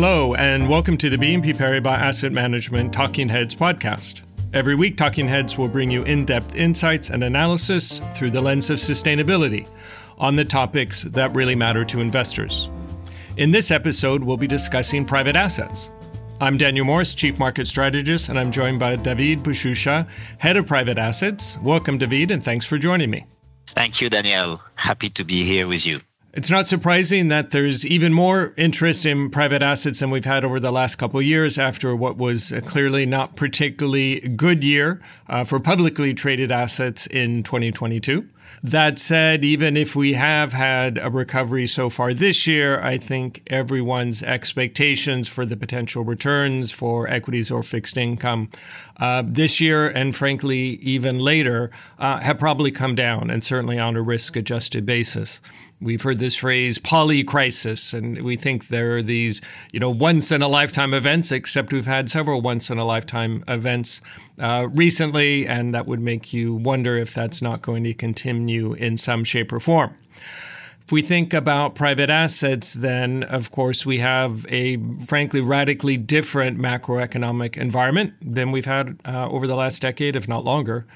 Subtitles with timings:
[0.00, 4.22] Hello, and welcome to the BNP Paribas Asset Management Talking Heads podcast.
[4.52, 8.70] Every week, Talking Heads will bring you in depth insights and analysis through the lens
[8.70, 9.68] of sustainability
[10.16, 12.70] on the topics that really matter to investors.
[13.38, 15.90] In this episode, we'll be discussing private assets.
[16.40, 20.08] I'm Daniel Morris, Chief Market Strategist, and I'm joined by David Bouchoucha,
[20.38, 21.58] Head of Private Assets.
[21.60, 23.26] Welcome, David, and thanks for joining me.
[23.66, 24.62] Thank you, Daniel.
[24.76, 25.98] Happy to be here with you.
[26.38, 30.60] It's not surprising that there's even more interest in private assets than we've had over
[30.60, 35.58] the last couple of years after what was clearly not particularly good year uh, for
[35.58, 38.28] publicly traded assets in 2022.
[38.62, 43.42] That said, even if we have had a recovery so far this year, I think
[43.48, 48.48] everyone's expectations for the potential returns for equities or fixed income
[48.98, 53.96] uh, this year and frankly even later uh, have probably come down and certainly on
[53.96, 55.40] a risk adjusted basis.
[55.80, 59.40] We've heard this phrase poly crisis, and we think there are these,
[59.72, 63.44] you know, once in a lifetime events, except we've had several once in a lifetime
[63.46, 64.02] events
[64.40, 68.96] uh, recently, and that would make you wonder if that's not going to continue in
[68.96, 69.94] some shape or form.
[70.88, 76.58] If we think about private assets, then of course we have a frankly radically different
[76.58, 80.86] macroeconomic environment than we've had uh, over the last decade, if not longer.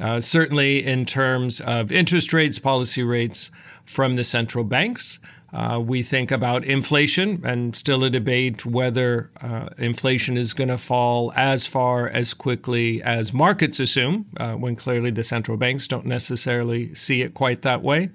[0.00, 3.50] Uh, certainly in terms of interest rates, policy rates
[3.84, 5.18] from the central banks.
[5.52, 10.78] Uh, we think about inflation and still a debate whether uh, inflation is going to
[10.78, 16.06] fall as far as quickly as markets assume, uh, when clearly the central banks don't
[16.06, 18.08] necessarily see it quite that way.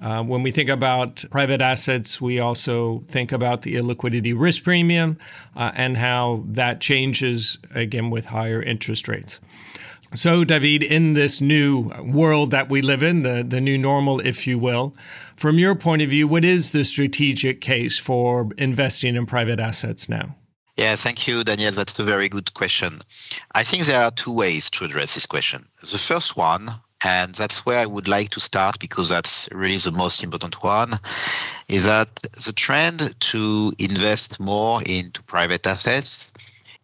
[0.00, 5.18] Uh, when we think about private assets, we also think about the illiquidity risk premium
[5.56, 9.40] uh, and how that changes again with higher interest rates.
[10.14, 14.46] So, David, in this new world that we live in, the, the new normal, if
[14.46, 14.96] you will,
[15.36, 20.08] from your point of view, what is the strategic case for investing in private assets
[20.08, 20.34] now?
[20.78, 21.72] Yeah, thank you, Daniel.
[21.72, 23.00] That's a very good question.
[23.52, 25.66] I think there are two ways to address this question.
[25.80, 26.70] The first one,
[27.04, 30.98] and that's where I would like to start because that's really the most important one,
[31.68, 36.32] is that the trend to invest more into private assets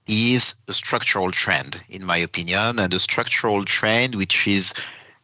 [0.09, 4.75] is a structural trend, in my opinion, and a structural trend which is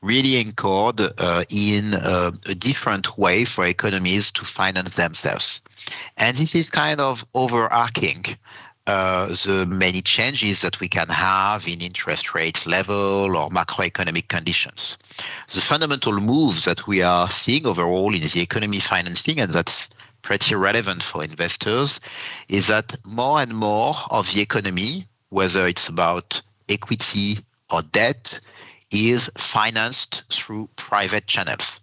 [0.02, 5.60] really anchored uh, in uh, a different way for economies to finance themselves.
[6.16, 8.24] And this is kind of overarching
[8.86, 14.97] uh, the many changes that we can have in interest rates level or macroeconomic conditions.
[15.52, 19.91] The fundamental moves that we are seeing overall in the economy financing, and that's
[20.22, 22.00] pretty relevant for investors
[22.48, 27.38] is that more and more of the economy, whether it's about equity
[27.70, 28.41] or debt,
[28.91, 31.80] is financed through private channels.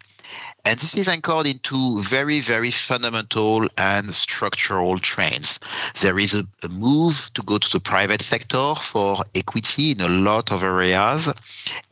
[0.65, 5.59] And this is anchored into very, very fundamental and structural trends.
[6.01, 10.09] There is a, a, move to go to the private sector for equity in a
[10.09, 11.29] lot of areas.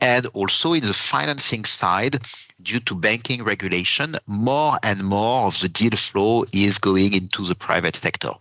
[0.00, 2.18] And also in the financing side,
[2.62, 7.54] due to banking regulation, more and more of the deal flow is going into the
[7.54, 8.32] private sector.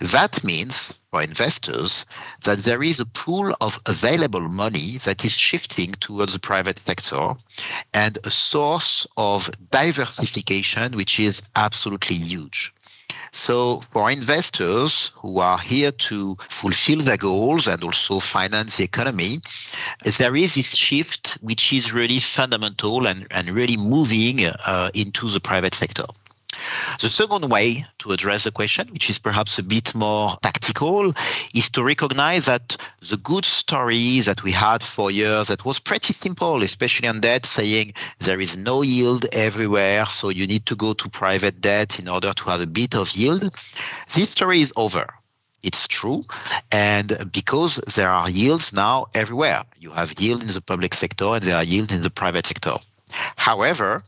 [0.00, 2.06] That means for investors
[2.42, 7.34] that there is a pool of available money that is shifting towards the private sector
[7.92, 12.72] and a source of diversification which is absolutely huge.
[13.32, 19.40] So for investors who are here to fulfill their goals and also finance the economy,
[20.18, 25.40] there is this shift which is really fundamental and, and really moving uh, into the
[25.40, 26.06] private sector.
[27.00, 31.12] The second way to address the question, which is perhaps a bit more tactical,
[31.54, 36.12] is to recognize that the good story that we had for years that was pretty
[36.12, 40.92] simple, especially on debt, saying there is no yield everywhere, so you need to go
[40.94, 43.42] to private debt in order to have a bit of yield.
[44.14, 45.06] This story is over.
[45.62, 46.24] It's true.
[46.70, 51.42] And because there are yields now everywhere, you have yield in the public sector and
[51.42, 52.74] there are yields in the private sector.
[53.36, 54.04] However,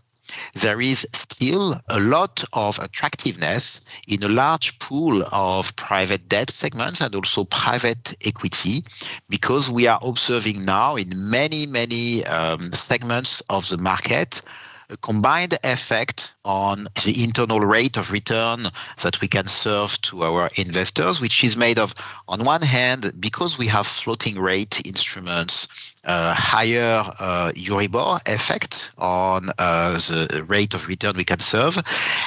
[0.54, 7.00] there is still a lot of attractiveness in a large pool of private debt segments
[7.00, 8.84] and also private equity
[9.28, 14.42] because we are observing now in many, many um, segments of the market
[14.88, 18.66] a combined effect on the internal rate of return
[19.02, 21.94] that we can serve to our investors, which is made of,
[22.28, 29.92] on one hand, because we have floating rate instruments higher uh, Euribor effect on uh,
[29.92, 31.78] the rate of return we can serve.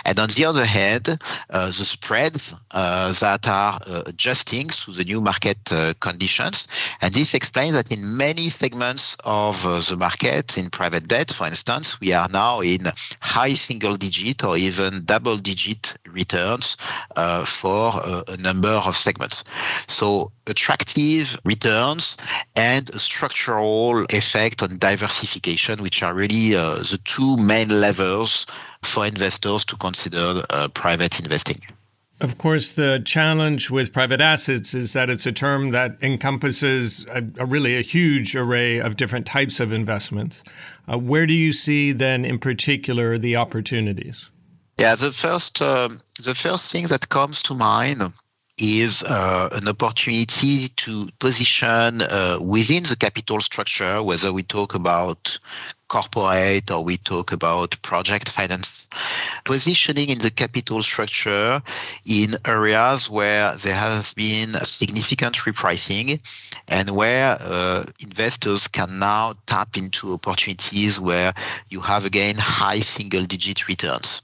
[0.05, 1.17] And on the other hand,
[1.49, 5.57] uh, the spreads uh, that are uh, adjusting to the new market
[5.99, 6.67] conditions.
[7.01, 11.99] And this explains that in many segments of the market, in private debt, for instance,
[11.99, 12.91] we are now in
[13.21, 16.77] high single digit or even double digit returns
[17.45, 17.93] for
[18.27, 19.43] a number of segments.
[19.87, 22.17] So attractive returns
[22.55, 22.99] and a
[23.69, 28.45] structural effect on diversification, which are really uh, the two main levers
[28.83, 31.57] for investors to consider uh, private investing.
[32.21, 37.23] Of course, the challenge with private assets is that it's a term that encompasses a,
[37.39, 40.43] a really a huge array of different types of investments.
[40.85, 44.29] Uh, where do you see then, in particular, the opportunities?
[44.77, 45.89] Yeah, the first uh,
[46.21, 48.01] the first thing that comes to mind
[48.59, 55.39] is uh, an opportunity to position uh, within the capital structure, whether we talk about
[55.87, 58.87] corporate or we talk about project finance,
[59.43, 61.61] positioning in the capital structure
[62.05, 66.19] in areas where there has been significant repricing
[66.67, 71.33] and where uh, investors can now tap into opportunities where
[71.69, 74.21] you have again high single digit returns.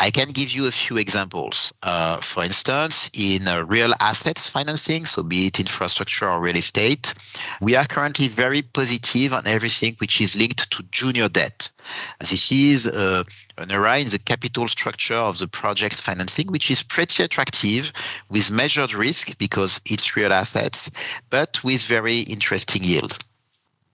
[0.00, 1.72] I can give you a few examples.
[1.82, 7.14] Uh, for instance, in uh, real assets financing, so be it infrastructure or real estate,
[7.60, 11.72] we are currently very positive on everything which is linked to junior debt.
[12.20, 13.24] This is uh,
[13.56, 17.92] an area in the capital structure of the project financing, which is pretty attractive
[18.30, 20.92] with measured risk because it's real assets,
[21.28, 23.18] but with very interesting yield.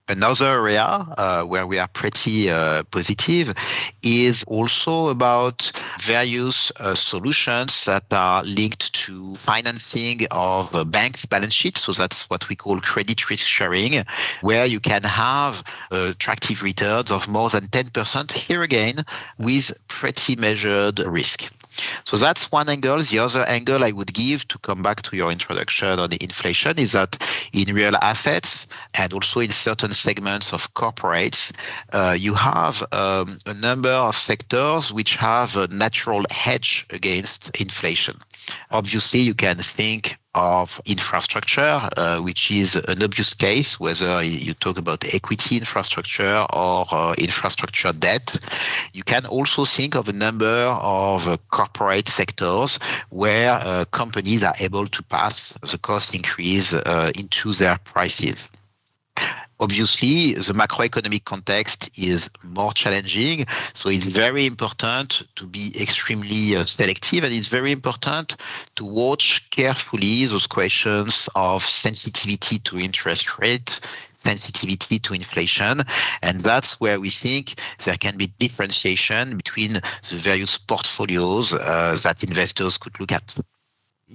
[0.07, 3.55] Another area uh, where we are pretty uh, positive
[4.03, 11.55] is also about various uh, solutions that are linked to financing of a bank's balance
[11.55, 11.79] sheet.
[11.79, 14.05] So that's what we call credit risk sharing,
[14.41, 18.97] where you can have attractive returns of more than 10% here again
[19.39, 21.51] with pretty measured risk.
[22.03, 22.99] So that's one angle.
[22.99, 26.93] The other angle I would give to come back to your introduction on inflation is
[26.93, 27.17] that
[27.53, 28.67] in real assets
[28.97, 31.51] and also in certain segments of corporates,
[31.93, 38.19] uh, you have um, a number of sectors which have a natural hedge against inflation.
[38.71, 44.77] Obviously, you can think of infrastructure, uh, which is an obvious case, whether you talk
[44.77, 48.37] about equity infrastructure or uh, infrastructure debt.
[48.93, 52.79] You can also think of a number of uh, corporate sectors
[53.09, 58.49] where uh, companies are able to pass the cost increase uh, into their prices.
[59.59, 66.65] Obviously, the macroeconomic context is more challenging, so it's very important to be extremely uh,
[66.65, 68.35] selective, and it's very important
[68.75, 73.79] to watch carefully those questions of sensitivity to interest rate,
[74.15, 75.83] sensitivity to inflation.
[76.21, 82.23] And that's where we think there can be differentiation between the various portfolios uh, that
[82.23, 83.35] investors could look at.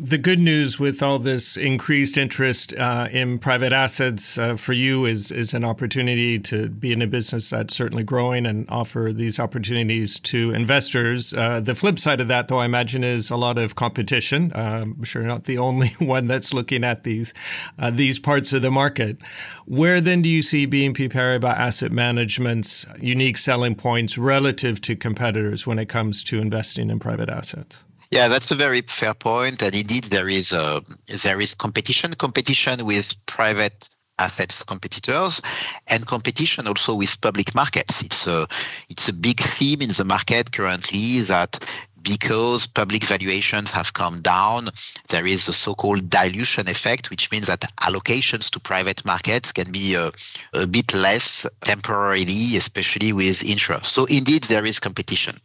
[0.02, 5.04] The good news with all this increased interest uh, in private assets uh, for you
[5.04, 9.38] is is an opportunity to be in a business that's certainly growing and offer these
[9.38, 11.34] opportunities to investors.
[11.34, 14.52] Uh, the flip side of that, though, I imagine, is a lot of competition.
[14.54, 17.34] Uh, I'm sure not the only one that's looking at these
[17.78, 19.20] uh, these parts of the market.
[19.66, 25.66] Where then do you see BNP Paribas Asset Management's unique selling points relative to competitors
[25.66, 27.84] when it comes to investing in private assets?
[28.10, 30.80] Yeah, that's a very fair point, and indeed there is a, uh,
[31.22, 35.40] there is competition, competition with private assets competitors,
[35.88, 38.02] and competition also with public markets.
[38.02, 38.46] It's a
[38.88, 41.64] it's a big theme in the market currently that
[42.02, 44.70] because public valuations have come down,
[45.08, 49.94] there is the so-called dilution effect, which means that allocations to private markets can be
[49.94, 50.10] a,
[50.52, 53.92] a bit less temporarily, especially with interest.
[53.92, 55.38] So indeed, there is competition.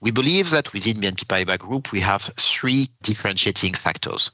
[0.00, 4.30] We believe that within BNP Paribas Group, we have three differentiating factors.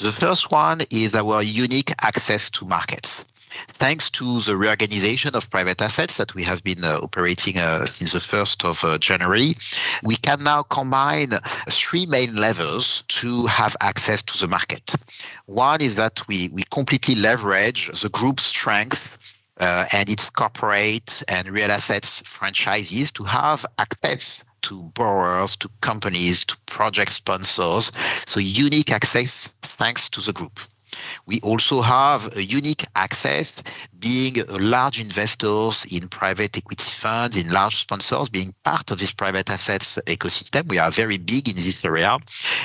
[0.00, 3.26] The first one is our unique access to markets.
[3.68, 8.12] Thanks to the reorganization of private assets that we have been uh, operating uh, since
[8.12, 9.56] the 1st of uh, January,
[10.02, 11.30] we can now combine
[11.68, 14.94] three main levels to have access to the market.
[15.46, 19.18] One is that we, we completely leverage the group's strength
[19.58, 26.44] uh, and its corporate and real assets franchises to have access to borrowers, to companies,
[26.44, 27.92] to project sponsors.
[28.26, 30.60] So unique access thanks to the group.
[31.26, 33.62] We also have a unique access
[33.98, 39.50] being large investors in private equity funds, in large sponsors, being part of this private
[39.50, 40.68] assets ecosystem.
[40.68, 42.18] We are very big in this area.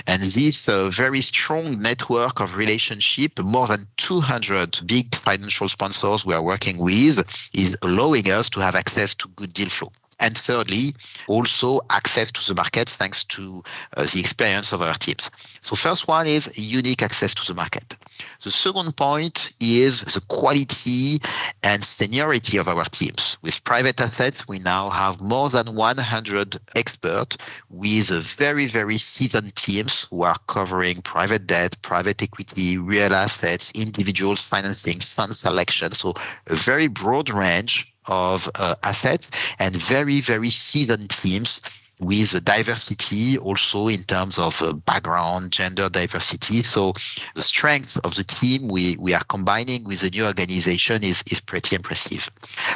[0.05, 6.35] And this uh, very strong network of relationship, more than 200 big financial sponsors we
[6.35, 9.91] are working with, is allowing us to have access to good deal flow.
[10.21, 10.93] And thirdly,
[11.27, 13.63] also access to the markets thanks to
[13.97, 15.31] uh, the experience of our teams.
[15.61, 17.95] So first one is unique access to the market.
[18.43, 21.19] The second point is the quality
[21.63, 23.37] and seniority of our teams.
[23.41, 27.37] With private assets, we now have more than 100 experts
[27.69, 34.47] with very, very seasoned teams who are covering private debt, private equity, real assets, individuals
[34.47, 35.93] financing, fund selection.
[35.93, 36.13] So
[36.47, 39.29] a very broad range of uh, assets
[39.59, 41.61] and very, very seasoned teams
[42.01, 46.63] with diversity also in terms of uh, background, gender diversity.
[46.63, 46.93] So
[47.35, 51.39] the strength of the team we, we are combining with the new organization is, is
[51.39, 52.29] pretty impressive.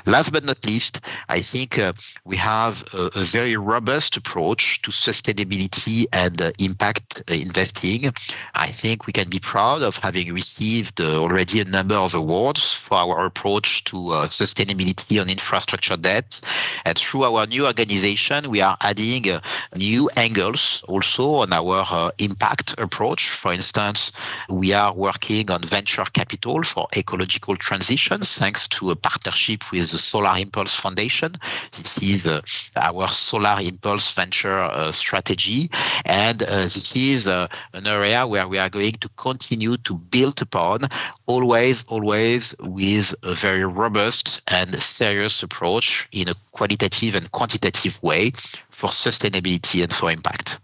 [0.06, 4.92] Last but not least, I think uh, we have a, a, very robust approach to
[4.92, 8.14] sustainability and uh, impact investing.
[8.54, 12.74] I think we can be proud of having received uh, already a number of awards
[12.74, 16.40] for our approach to uh, sustainability on infrastructure debt.
[16.86, 19.40] And through our new organization, we are adding uh,
[19.76, 23.30] new angles also on our uh, impact approach.
[23.30, 24.12] For instance,
[24.50, 29.98] we are working on venture capital for ecological transitions thanks to a partnership with the
[29.98, 31.36] Solar Impulse Foundation.
[31.72, 32.42] This is uh,
[32.76, 35.70] our Solar Impulse venture strategy.
[36.06, 37.48] And this is an
[37.86, 40.90] area where we are going to continue to build upon,
[41.26, 48.32] always, always with a very robust and serious approach in a qualitative and quantitative way
[48.70, 50.60] for sustainability and for impact.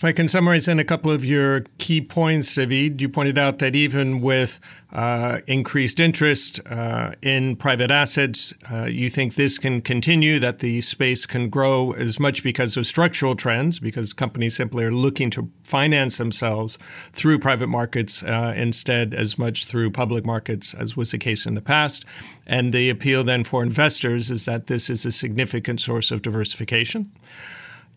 [0.00, 3.58] If I can summarize in a couple of your key points, David, you pointed out
[3.58, 4.58] that even with
[4.94, 10.80] uh, increased interest uh, in private assets, uh, you think this can continue, that the
[10.80, 15.50] space can grow as much because of structural trends, because companies simply are looking to
[15.64, 16.78] finance themselves
[17.12, 21.52] through private markets uh, instead as much through public markets as was the case in
[21.52, 22.06] the past.
[22.46, 27.12] And the appeal then for investors is that this is a significant source of diversification.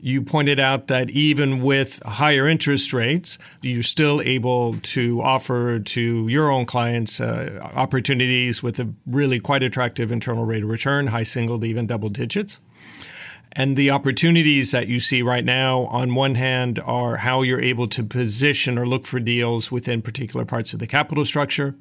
[0.05, 6.27] You pointed out that even with higher interest rates, you're still able to offer to
[6.27, 11.23] your own clients uh, opportunities with a really quite attractive internal rate of return, high
[11.23, 12.59] single to even double digits.
[13.55, 17.87] And the opportunities that you see right now, on one hand, are how you're able
[17.89, 21.75] to position or look for deals within particular parts of the capital structure.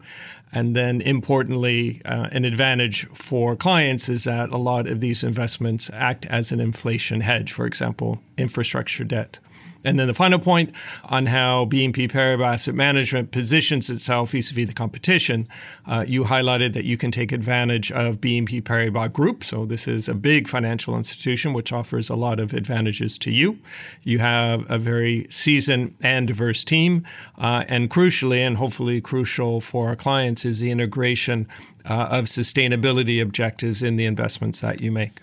[0.53, 5.91] And then, importantly, uh, an advantage for clients is that a lot of these investments
[5.95, 9.39] act as an inflation hedge, for example, infrastructure debt.
[9.85, 10.73] And then the final point
[11.07, 15.49] on how BNP Paribas Asset Management positions itself vis-a-vis the competition.
[15.87, 19.43] Uh, you highlighted that you can take advantage of BNP Paribas Group.
[19.43, 23.59] So this is a big financial institution which offers a lot of advantages to you.
[24.03, 27.05] You have a very seasoned and diverse team,
[27.39, 31.47] uh, and crucially, and hopefully crucial for our clients, is the integration
[31.89, 35.21] uh, of sustainability objectives in the investments that you make.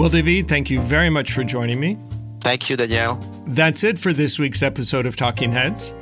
[0.00, 1.98] Well, David, thank you very much for joining me.
[2.40, 3.16] Thank you, Daniel.
[3.46, 5.92] That's it for this week's episode of Talking Heads.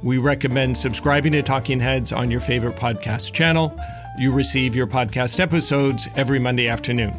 [0.04, 3.74] We recommend subscribing to Talking Heads on your favorite podcast channel.
[4.18, 7.18] You receive your podcast episodes every Monday afternoon.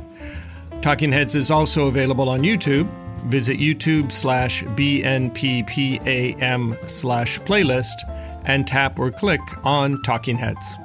[0.82, 2.88] Talking Heads is also available on YouTube.
[3.24, 5.18] Visit YouTube slash BNPPAM
[6.88, 7.96] slash playlist
[8.46, 10.77] and tap or click on Talking Heads.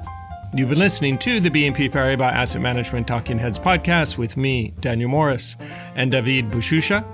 [0.54, 5.10] You've been listening to the BNP Paribas Asset Management Talking Heads podcast with me, Daniel
[5.10, 5.58] Morris,
[5.94, 7.04] and David Bouchoucha.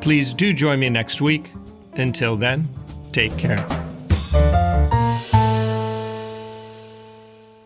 [0.00, 1.50] Please do join me next week.
[1.94, 2.68] Until then,
[3.10, 3.89] take care.